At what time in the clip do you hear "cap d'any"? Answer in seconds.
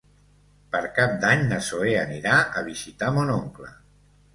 0.95-1.45